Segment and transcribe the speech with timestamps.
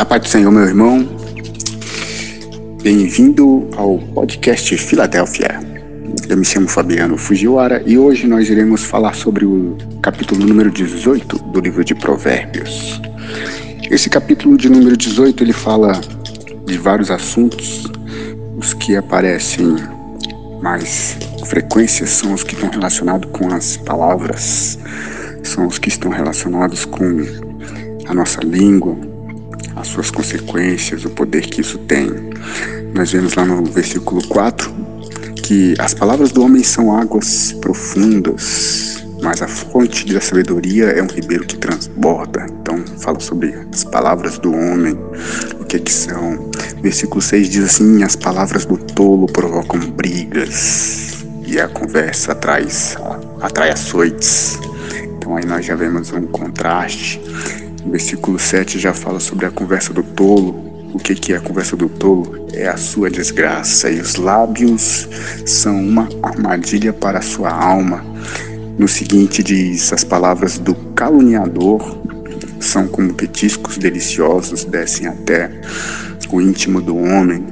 [0.00, 1.06] A paz do Senhor, meu irmão.
[2.82, 5.60] Bem-vindo ao podcast Filadélfia.
[6.26, 11.36] Eu me chamo Fabiano Fujiwara e hoje nós iremos falar sobre o capítulo número 18
[11.52, 12.98] do livro de Provérbios.
[13.90, 15.92] Esse capítulo de número 18 ele fala
[16.64, 17.84] de vários assuntos,
[18.56, 19.76] os que aparecem
[20.62, 24.78] mais frequência são os que estão relacionados com as palavras,
[25.42, 27.04] são os que estão relacionados com
[28.06, 29.09] a nossa língua,
[29.80, 32.08] as suas consequências, o poder que isso tem.
[32.94, 34.70] Nós vemos lá no versículo 4
[35.42, 41.06] que as palavras do homem são águas profundas, mas a fonte da sabedoria é um
[41.06, 42.46] ribeiro que transborda.
[42.60, 44.96] Então, fala sobre as palavras do homem,
[45.60, 46.50] o que, que são.
[46.80, 52.66] Versículo 6 diz assim: As palavras do tolo provocam brigas, e a conversa atrai,
[53.40, 54.58] atrai açoites.
[55.16, 57.20] Então, aí nós já vemos um contraste
[57.84, 60.68] o versículo 7 já fala sobre a conversa do tolo.
[60.92, 62.48] O que, que é a conversa do tolo?
[62.52, 63.90] É a sua desgraça.
[63.90, 65.08] E os lábios
[65.46, 68.04] são uma armadilha para a sua alma.
[68.78, 71.98] No seguinte diz: as palavras do caluniador
[72.60, 75.50] são como petiscos deliciosos, descem até
[76.30, 77.44] o íntimo do homem.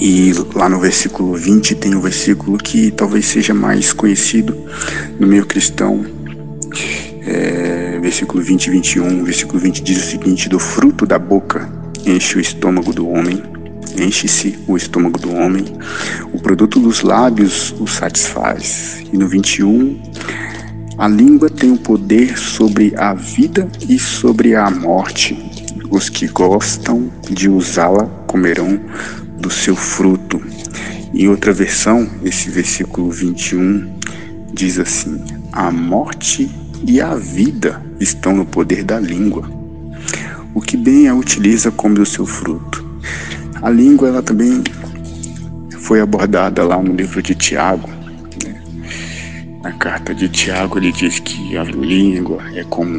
[0.00, 4.56] E lá no versículo 20 tem um versículo que talvez seja mais conhecido
[5.18, 6.06] no meio cristão.
[7.30, 11.68] É, versículo 20 e 21, versículo 20 diz o seguinte: Do fruto da boca
[12.06, 13.42] enche o estômago do homem,
[13.98, 15.66] enche-se o estômago do homem,
[16.32, 19.02] o produto dos lábios o satisfaz.
[19.12, 20.00] E no 21,
[20.96, 25.36] a língua tem o poder sobre a vida e sobre a morte.
[25.90, 28.80] Os que gostam de usá-la comerão
[29.38, 30.40] do seu fruto.
[31.12, 33.98] Em outra versão, esse versículo 21
[34.54, 36.50] diz assim: A morte
[36.86, 39.50] e a vida estão no poder da língua.
[40.54, 42.84] O que bem a utiliza come o seu fruto.
[43.62, 44.62] A língua ela também
[45.80, 47.88] foi abordada lá no livro de Tiago.
[48.44, 48.60] Né?
[49.62, 52.98] Na carta de Tiago ele diz que a língua é como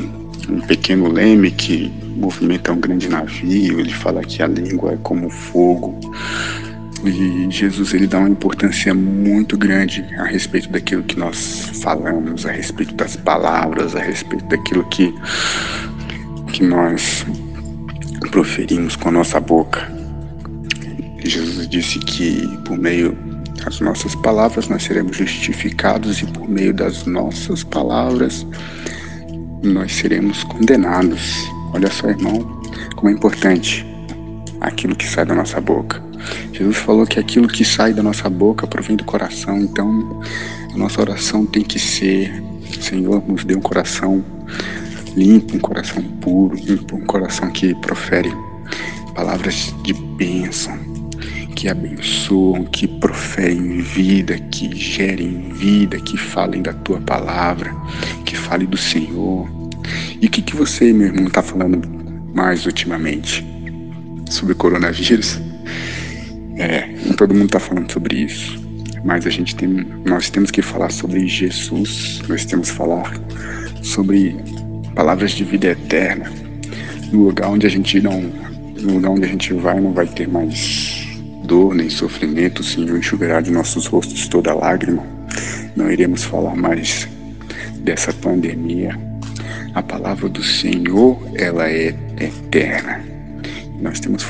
[0.49, 3.79] um pequeno leme que movimenta um grande navio.
[3.79, 5.99] Ele fala que a língua é como fogo
[7.05, 12.51] e Jesus ele dá uma importância muito grande a respeito daquilo que nós falamos, a
[12.51, 15.13] respeito das palavras, a respeito daquilo que,
[16.51, 17.25] que nós
[18.31, 19.89] proferimos com a nossa boca.
[21.23, 23.17] Jesus disse que por meio
[23.63, 28.45] das nossas palavras nós seremos justificados e por meio das nossas palavras
[29.63, 31.33] nós seremos condenados.
[31.73, 32.61] Olha só, irmão,
[32.95, 33.85] como é importante
[34.61, 36.08] aquilo que sai da nossa boca.
[36.51, 40.21] Jesus falou que aquilo que sai da nossa boca provém do coração, então
[40.73, 42.31] a nossa oração tem que ser:
[42.81, 44.23] Senhor, nos dê um coração
[45.15, 46.57] limpo, um coração puro,
[46.93, 48.31] um coração que profere
[49.15, 50.77] palavras de bênção,
[51.55, 57.75] que abençoam, que proferem vida, que gerem vida, que falem da tua palavra,
[58.25, 59.45] que falem do Senhor.
[60.21, 61.81] E o que, que você, meu irmão, está falando
[62.33, 63.45] mais ultimamente?
[64.29, 65.39] Sobre coronavírus?
[66.59, 66.81] É,
[67.15, 68.59] todo mundo está falando sobre isso,
[69.05, 69.69] mas a gente tem,
[70.05, 73.13] nós temos que falar sobre Jesus, nós temos que falar
[73.81, 74.35] sobre
[74.93, 76.29] palavras de vida eterna,
[77.13, 78.21] no lugar onde a gente não,
[78.81, 81.07] no lugar onde a gente vai não vai ter mais
[81.45, 85.03] dor nem sofrimento, o Senhor enxugará de nossos rostos toda lágrima.
[85.77, 87.07] Não iremos falar mais
[87.79, 88.99] dessa pandemia.
[89.73, 93.08] A palavra do Senhor, ela é eterna.
[93.81, 94.23] Nós temos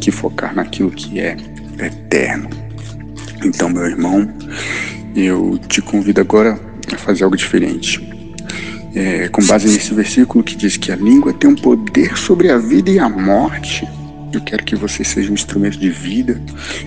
[0.00, 1.36] que focar naquilo que é
[1.78, 2.48] eterno.
[3.44, 4.28] Então, meu irmão,
[5.14, 6.58] eu te convido agora
[6.92, 8.08] a fazer algo diferente.
[8.94, 12.58] É, com base nesse versículo que diz que a língua tem um poder sobre a
[12.58, 13.88] vida e a morte.
[14.32, 16.40] Eu quero que você seja um instrumento de vida.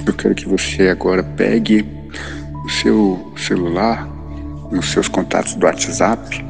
[0.06, 1.86] Eu quero que você agora pegue
[2.66, 4.08] o seu celular,
[4.72, 6.44] nos seus contatos do WhatsApp,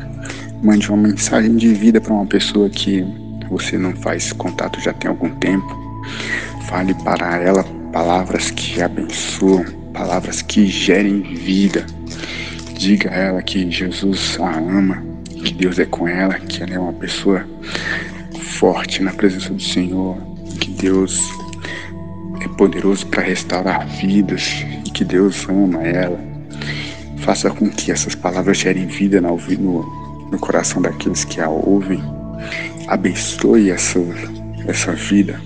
[0.62, 3.06] mande uma mensagem de vida para uma pessoa que
[3.54, 6.02] você não faz contato já tem algum tempo,
[6.68, 9.64] fale para ela palavras que abençoam,
[9.94, 11.86] palavras que gerem vida.
[12.74, 16.80] Diga a ela que Jesus a ama, que Deus é com ela, que ela é
[16.80, 17.48] uma pessoa
[18.60, 20.18] forte na presença do Senhor,
[20.60, 21.22] que Deus
[22.42, 26.20] é poderoso para restaurar vidas e que Deus ama ela.
[27.20, 32.02] Faça com que essas palavras gerem vida no, no, no coração daqueles que a ouvem
[32.88, 34.00] abençoe essa,
[34.68, 35.39] essa vida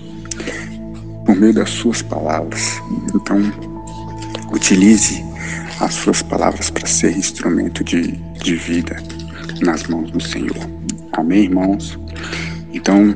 [1.24, 2.80] por meio das suas palavras.
[3.14, 3.38] Então,
[4.52, 5.24] utilize
[5.80, 8.12] as suas palavras para ser instrumento de,
[8.42, 8.96] de vida
[9.60, 10.56] nas mãos do Senhor.
[11.12, 11.98] Amém, irmãos?
[12.72, 13.14] Então,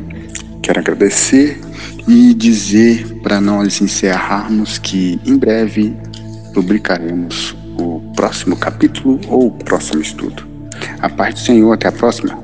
[0.62, 1.60] Quero agradecer
[2.06, 5.92] e dizer para nós encerrarmos que em breve
[6.54, 10.46] publicaremos o próximo capítulo ou o próximo estudo.
[11.00, 12.41] A paz do Senhor, até a próxima.